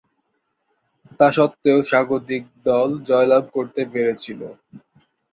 তাসত্ত্বেও, 1.19 1.79
স্বাগতিক 1.83 2.43
দল 2.65 2.89
জয়লাভ 3.07 3.43
করতে 3.53 3.81
পেরেছিল। 3.91 4.41